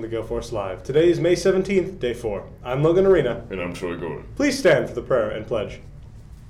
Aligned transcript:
to 0.00 0.08
Gael 0.08 0.22
Force 0.22 0.52
Live. 0.52 0.82
Today 0.82 1.10
is 1.10 1.20
May 1.20 1.34
17th, 1.34 2.00
day 2.00 2.14
four. 2.14 2.48
I'm 2.64 2.82
Logan 2.82 3.04
Arena. 3.04 3.44
And 3.50 3.60
I'm 3.60 3.74
Troy 3.74 3.94
Gordon. 3.94 4.26
Please 4.36 4.58
stand 4.58 4.88
for 4.88 4.94
the 4.94 5.02
prayer 5.02 5.28
and 5.28 5.46
pledge. 5.46 5.80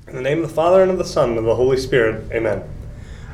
In 0.07 0.15
the 0.15 0.23
name 0.23 0.45
of 0.45 0.49
the 0.49 0.55
Father, 0.55 0.81
and 0.81 0.93
of 0.93 0.97
the 0.97 1.05
Son, 1.05 1.31
and 1.31 1.39
of 1.39 1.45
the 1.45 1.57
Holy 1.57 1.77
Spirit, 1.77 2.31
amen. 2.31 2.63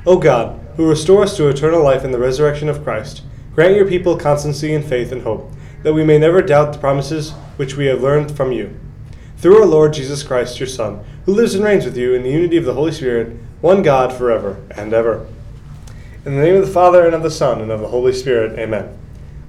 O 0.07 0.19
God, 0.19 0.59
who 0.79 0.88
restore 0.88 1.23
us 1.23 1.37
to 1.37 1.51
eternal 1.51 1.84
life 1.84 2.05
in 2.05 2.11
the 2.11 2.19
resurrection 2.19 2.70
of 2.70 2.83
Christ, 2.83 3.23
grant 3.55 3.77
your 3.77 3.87
people 3.87 4.16
constancy 4.16 4.73
in 4.73 4.83
faith 4.83 5.12
and 5.12 5.20
hope, 5.20 5.52
that 5.83 5.92
we 5.92 6.05
may 6.05 6.16
never 6.16 6.41
doubt 6.41 6.73
the 6.73 6.79
promises 6.79 7.33
which 7.56 7.77
we 7.77 7.84
have 7.84 8.01
learned 8.01 8.34
from 8.34 8.51
you. 8.51 8.74
Through 9.37 9.61
our 9.61 9.66
Lord 9.66 9.92
Jesus 9.92 10.23
Christ, 10.23 10.59
your 10.59 10.69
Son, 10.69 11.05
who 11.27 11.34
lives 11.34 11.55
and 11.55 11.62
reigns 11.62 11.84
with 11.84 11.98
you 11.98 12.15
in 12.15 12.23
the 12.23 12.33
unity 12.33 12.56
of 12.56 12.65
the 12.65 12.73
Holy 12.73 12.92
Spirit, 12.92 13.37
one 13.61 13.83
God 13.83 14.11
forever 14.11 14.65
and 14.70 14.95
ever. 14.95 15.27
In 16.24 16.34
the 16.34 16.42
name 16.42 16.55
of 16.55 16.66
the 16.66 16.73
Father, 16.73 17.05
and 17.05 17.15
of 17.15 17.23
the 17.23 17.30
Son, 17.30 17.61
and 17.61 17.70
of 17.70 17.80
the 17.80 17.88
Holy 17.88 18.15
Spirit, 18.15 18.59
amen. 18.59 19.01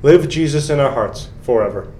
Live 0.06 0.30
Jesus 0.30 0.70
in 0.70 0.80
our 0.80 0.92
hearts 0.92 1.30
forever. 1.42 1.92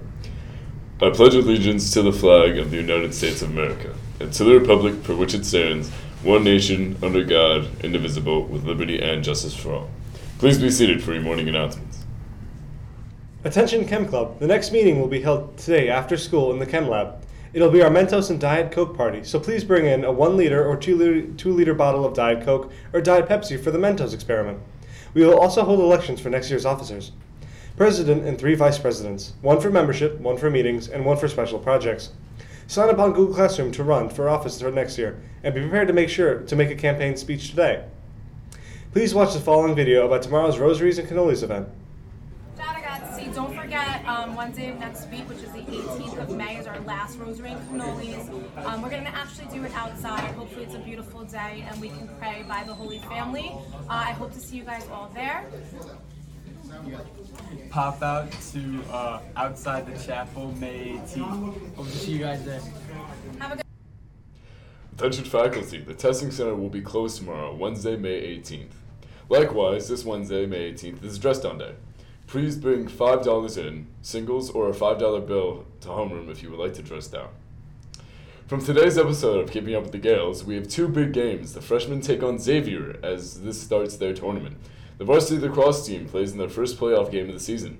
I 1.02 1.10
pledge 1.10 1.34
allegiance 1.34 1.92
to 1.94 2.02
the 2.02 2.12
flag 2.12 2.56
of 2.56 2.70
the 2.70 2.76
United 2.76 3.12
States 3.12 3.42
of 3.42 3.50
America, 3.50 3.96
and 4.20 4.32
to 4.32 4.44
the 4.44 4.56
republic 4.56 5.02
for 5.02 5.16
which 5.16 5.34
it 5.34 5.44
stands, 5.44 5.90
one 6.22 6.44
nation, 6.44 6.96
under 7.02 7.24
God, 7.24 7.66
indivisible, 7.82 8.44
with 8.44 8.62
liberty 8.62 9.02
and 9.02 9.24
justice 9.24 9.56
for 9.56 9.72
all. 9.72 9.90
Please 10.38 10.56
be 10.56 10.70
seated 10.70 11.02
for 11.02 11.14
your 11.14 11.22
morning 11.24 11.48
announcements. 11.48 12.04
Attention 13.42 13.88
Chem 13.88 14.06
Club. 14.06 14.38
The 14.38 14.46
next 14.46 14.70
meeting 14.70 15.00
will 15.00 15.08
be 15.08 15.22
held 15.22 15.58
today 15.58 15.88
after 15.88 16.16
school 16.16 16.52
in 16.52 16.60
the 16.60 16.66
Chem 16.66 16.88
Lab. 16.88 17.24
It'll 17.54 17.72
be 17.72 17.82
our 17.82 17.90
Mentos 17.90 18.30
and 18.30 18.40
Diet 18.40 18.70
Coke 18.70 18.96
party, 18.96 19.24
so 19.24 19.40
please 19.40 19.64
bring 19.64 19.84
in 19.84 20.04
a 20.04 20.12
1 20.12 20.36
liter 20.36 20.64
or 20.64 20.76
2 20.76 20.94
liter, 20.94 21.22
two 21.32 21.52
liter 21.52 21.74
bottle 21.74 22.04
of 22.04 22.14
Diet 22.14 22.44
Coke 22.44 22.70
or 22.92 23.00
Diet 23.00 23.28
Pepsi 23.28 23.60
for 23.60 23.72
the 23.72 23.78
Mentos 23.78 24.14
experiment. 24.14 24.60
We 25.12 25.26
will 25.26 25.40
also 25.40 25.64
hold 25.64 25.80
elections 25.80 26.20
for 26.20 26.30
next 26.30 26.50
year's 26.50 26.66
officers. 26.66 27.10
President 27.76 28.24
and 28.24 28.38
three 28.38 28.54
vice 28.54 28.78
presidents, 28.78 29.34
one 29.42 29.60
for 29.60 29.70
membership, 29.70 30.18
one 30.18 30.38
for 30.38 30.50
meetings, 30.50 30.88
and 30.88 31.04
one 31.04 31.16
for 31.16 31.28
special 31.28 31.58
projects. 31.58 32.10
Sign 32.66 32.88
up 32.88 32.98
on 32.98 33.12
Google 33.12 33.34
Classroom 33.34 33.70
to 33.72 33.84
run 33.84 34.08
for 34.08 34.28
office 34.28 34.60
for 34.60 34.70
next 34.70 34.96
year, 34.96 35.20
and 35.44 35.54
be 35.54 35.60
prepared 35.60 35.88
to 35.88 35.94
make 35.94 36.08
sure 36.08 36.40
to 36.40 36.56
make 36.56 36.70
a 36.70 36.74
campaign 36.74 37.16
speech 37.16 37.50
today. 37.50 37.84
Please 38.92 39.14
watch 39.14 39.34
the 39.34 39.40
following 39.40 39.74
video 39.74 40.06
about 40.06 40.22
tomorrow's 40.22 40.58
Rosaries 40.58 40.98
and 40.98 41.06
Cannolis 41.06 41.42
event. 41.42 41.68
Don't 43.36 43.54
forget 43.54 44.02
um, 44.06 44.34
Wednesday 44.34 44.70
of 44.70 44.78
next 44.78 45.10
week, 45.10 45.28
which 45.28 45.42
is 45.42 45.52
the 45.52 45.58
18th 45.58 46.22
of 46.22 46.36
May, 46.38 46.56
is 46.56 46.66
our 46.66 46.80
last 46.80 47.18
Rosary 47.18 47.50
and 47.50 47.60
Cannolis. 47.68 48.30
Um, 48.64 48.80
we're 48.80 48.88
going 48.88 49.04
to 49.04 49.14
actually 49.14 49.48
do 49.54 49.62
it 49.62 49.72
outside. 49.74 50.34
Hopefully 50.36 50.64
it's 50.64 50.74
a 50.74 50.78
beautiful 50.78 51.22
day 51.24 51.66
and 51.70 51.78
we 51.78 51.90
can 51.90 52.08
pray 52.18 52.46
by 52.48 52.64
the 52.64 52.72
Holy 52.72 52.98
Family. 53.00 53.52
Uh, 53.74 53.88
I 53.88 54.12
hope 54.12 54.32
to 54.32 54.40
see 54.40 54.56
you 54.56 54.64
guys 54.64 54.88
all 54.90 55.10
there. 55.14 55.44
Pop 57.70 58.02
out 58.02 58.32
to 58.52 58.82
uh, 58.90 59.20
outside 59.36 59.86
the 59.86 60.04
chapel 60.04 60.52
May 60.52 60.98
18th. 60.98 61.76
Hope 61.76 61.86
to 61.86 61.92
see 61.92 62.12
you 62.12 62.18
guys 62.18 62.44
there. 62.44 62.60
Have 63.38 63.52
a 63.52 63.56
good 63.56 63.66
Attention 64.98 65.24
faculty, 65.24 65.78
the 65.78 65.92
testing 65.92 66.30
center 66.30 66.54
will 66.54 66.70
be 66.70 66.80
closed 66.80 67.18
tomorrow, 67.18 67.54
Wednesday, 67.54 67.96
May 67.96 68.38
18th. 68.38 68.70
Likewise, 69.28 69.88
this 69.88 70.06
Wednesday, 70.06 70.46
May 70.46 70.72
18th, 70.72 71.04
is 71.04 71.18
dress 71.18 71.38
down 71.38 71.58
day. 71.58 71.74
Please 72.26 72.56
bring 72.56 72.86
$5 72.86 73.58
in, 73.58 73.88
singles, 74.00 74.50
or 74.50 74.70
a 74.70 74.72
$5 74.72 75.26
bill 75.26 75.66
to 75.82 75.88
homeroom 75.88 76.30
if 76.30 76.42
you 76.42 76.50
would 76.50 76.58
like 76.58 76.72
to 76.74 76.82
dress 76.82 77.08
down. 77.08 77.28
From 78.46 78.64
today's 78.64 78.96
episode 78.96 79.40
of 79.40 79.50
Keeping 79.50 79.74
Up 79.74 79.82
with 79.82 79.92
the 79.92 79.98
Gaels, 79.98 80.44
we 80.44 80.54
have 80.54 80.66
two 80.66 80.88
big 80.88 81.12
games. 81.12 81.52
The 81.52 81.60
freshmen 81.60 82.00
take 82.00 82.22
on 82.22 82.38
Xavier 82.38 82.96
as 83.02 83.42
this 83.42 83.60
starts 83.60 83.96
their 83.96 84.14
tournament. 84.14 84.56
The 84.98 85.04
varsity 85.04 85.40
lacrosse 85.40 85.86
team 85.86 86.06
plays 86.06 86.32
in 86.32 86.38
their 86.38 86.48
first 86.48 86.78
playoff 86.78 87.10
game 87.10 87.28
of 87.28 87.34
the 87.34 87.40
season. 87.40 87.78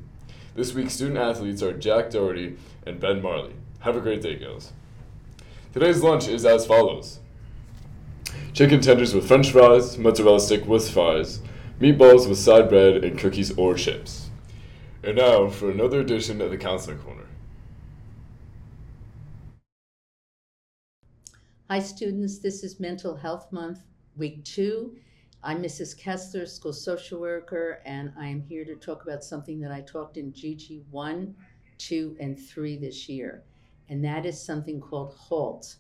This 0.54 0.74
week's 0.74 0.94
student 0.94 1.18
athletes 1.18 1.62
are 1.62 1.72
Jack 1.72 2.10
Doherty 2.10 2.56
and 2.86 3.00
Ben 3.00 3.22
Marley. 3.22 3.54
Have 3.80 3.96
a 3.96 4.00
great 4.00 4.20
day, 4.20 4.38
Gaels. 4.38 4.72
Today's 5.72 6.02
lunch 6.02 6.28
is 6.28 6.44
as 6.44 6.66
follows 6.66 7.20
chicken 8.52 8.80
tenders 8.80 9.14
with 9.14 9.28
french 9.28 9.50
fries, 9.50 9.98
mozzarella 9.98 10.40
stick 10.40 10.66
with 10.66 10.90
fries, 10.90 11.40
meatballs 11.78 12.26
with 12.26 12.38
side 12.38 12.70
bread, 12.70 13.04
and 13.04 13.18
cookies 13.18 13.56
or 13.58 13.74
chips. 13.74 14.30
And 15.02 15.16
now 15.16 15.50
for 15.50 15.70
another 15.70 16.00
edition 16.00 16.40
of 16.40 16.50
the 16.50 16.56
Counselor 16.56 16.96
Corner. 16.96 17.26
Hi, 21.68 21.80
students. 21.80 22.38
This 22.38 22.64
is 22.64 22.80
Mental 22.80 23.14
Health 23.14 23.52
Month, 23.52 23.80
week 24.16 24.42
two. 24.44 24.96
I'm 25.46 25.62
Mrs. 25.62 25.96
Kessler, 25.96 26.44
school 26.44 26.72
social 26.72 27.20
worker, 27.20 27.80
and 27.84 28.12
I 28.18 28.26
am 28.26 28.40
here 28.40 28.64
to 28.64 28.74
talk 28.74 29.04
about 29.04 29.22
something 29.22 29.60
that 29.60 29.70
I 29.70 29.80
talked 29.80 30.16
in 30.16 30.32
GG 30.32 30.82
1, 30.90 31.36
2, 31.78 32.16
and 32.18 32.36
3 32.36 32.76
this 32.76 33.08
year, 33.08 33.44
and 33.88 34.04
that 34.04 34.26
is 34.26 34.44
something 34.44 34.80
called 34.80 35.14
HALT. 35.16 35.76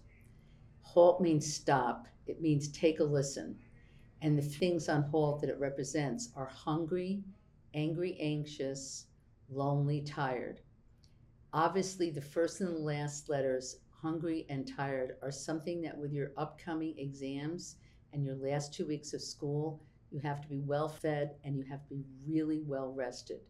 HALT 0.82 1.20
means 1.20 1.52
stop, 1.52 2.06
it 2.28 2.40
means 2.40 2.68
take 2.68 3.00
a 3.00 3.04
listen. 3.04 3.56
And 4.22 4.38
the 4.38 4.42
things 4.42 4.88
on 4.88 5.02
HALT 5.02 5.40
that 5.40 5.50
it 5.50 5.58
represents 5.58 6.30
are 6.36 6.46
hungry, 6.46 7.24
angry, 7.74 8.16
anxious, 8.20 9.06
lonely, 9.50 10.00
tired. 10.02 10.60
Obviously, 11.52 12.10
the 12.10 12.20
first 12.20 12.60
and 12.60 12.72
the 12.72 12.78
last 12.78 13.28
letters, 13.28 13.80
hungry 13.90 14.46
and 14.48 14.64
tired, 14.64 15.16
are 15.22 15.32
something 15.32 15.82
that 15.82 15.98
with 15.98 16.12
your 16.12 16.30
upcoming 16.36 16.96
exams 16.98 17.78
and 18.12 18.24
your 18.24 18.36
last 18.36 18.74
two 18.74 18.86
weeks 18.86 19.12
of 19.12 19.20
school, 19.20 19.82
you 20.10 20.20
have 20.20 20.40
to 20.40 20.48
be 20.48 20.60
well 20.60 20.88
fed 20.88 21.34
and 21.44 21.56
you 21.56 21.64
have 21.64 21.82
to 21.88 21.94
be 21.94 22.04
really 22.26 22.60
well 22.60 22.92
rested. 22.92 23.40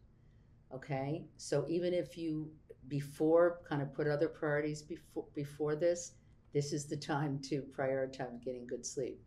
Okay? 0.73 1.25
So 1.37 1.65
even 1.67 1.93
if 1.93 2.17
you 2.17 2.49
before 2.87 3.59
kind 3.67 3.81
of 3.81 3.93
put 3.93 4.07
other 4.07 4.27
priorities 4.27 4.81
before 4.81 5.25
before 5.33 5.75
this, 5.75 6.13
this 6.53 6.73
is 6.73 6.85
the 6.85 6.97
time 6.97 7.39
to 7.49 7.63
prioritize 7.77 8.43
getting 8.43 8.65
good 8.65 8.85
sleep. 8.85 9.19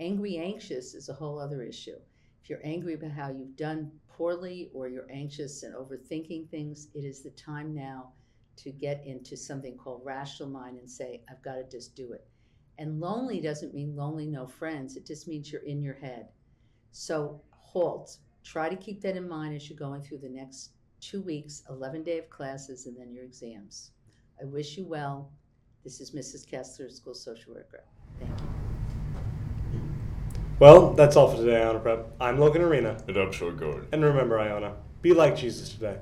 Angry 0.00 0.38
anxious 0.38 0.94
is 0.94 1.08
a 1.08 1.14
whole 1.14 1.38
other 1.38 1.62
issue. 1.62 1.96
If 2.42 2.50
you're 2.50 2.60
angry 2.64 2.94
about 2.94 3.12
how 3.12 3.30
you've 3.30 3.56
done 3.56 3.90
poorly 4.08 4.70
or 4.74 4.88
you're 4.88 5.10
anxious 5.10 5.62
and 5.62 5.74
overthinking 5.74 6.50
things, 6.50 6.88
it 6.94 7.04
is 7.04 7.22
the 7.22 7.30
time 7.30 7.74
now 7.74 8.12
to 8.56 8.70
get 8.70 9.04
into 9.06 9.36
something 9.36 9.76
called 9.76 10.02
rational 10.04 10.48
mind 10.48 10.78
and 10.78 10.90
say, 10.90 11.22
I've 11.30 11.42
got 11.42 11.54
to 11.54 11.64
just 11.64 11.96
do 11.96 12.12
it. 12.12 12.26
And 12.78 13.00
lonely 13.00 13.40
doesn't 13.40 13.74
mean 13.74 13.94
lonely, 13.94 14.26
no 14.26 14.46
friends. 14.46 14.96
It 14.96 15.06
just 15.06 15.28
means 15.28 15.52
you're 15.52 15.62
in 15.62 15.82
your 15.82 15.94
head. 15.94 16.28
So 16.92 17.40
halt. 17.50 18.18
Try 18.42 18.68
to 18.68 18.76
keep 18.76 19.00
that 19.02 19.16
in 19.16 19.28
mind 19.28 19.54
as 19.54 19.70
you're 19.70 19.78
going 19.78 20.02
through 20.02 20.18
the 20.18 20.28
next 20.28 20.70
two 21.00 21.22
weeks, 21.22 21.62
11 21.70 22.02
day 22.02 22.18
of 22.18 22.28
classes, 22.30 22.86
and 22.86 22.96
then 22.96 23.12
your 23.12 23.24
exams. 23.24 23.92
I 24.40 24.44
wish 24.44 24.76
you 24.76 24.84
well. 24.84 25.30
This 25.82 26.00
is 26.00 26.10
Mrs. 26.10 26.46
Kessler, 26.46 26.90
school 26.90 27.14
social 27.14 27.54
worker. 27.54 27.84
Thank 28.18 28.40
you. 28.40 28.46
Well, 30.58 30.92
that's 30.94 31.16
all 31.16 31.28
for 31.28 31.36
today, 31.36 31.62
Iona 31.62 31.80
Prep. 31.80 32.06
I'm 32.20 32.38
Logan 32.38 32.62
Arena. 32.62 32.96
And 33.08 33.16
I'm 33.16 33.30
Troy 33.30 33.50
Gordon. 33.50 33.88
And 33.92 34.04
remember, 34.04 34.38
Iona, 34.38 34.76
be 35.02 35.12
like 35.12 35.36
Jesus 35.36 35.70
today. 35.70 35.98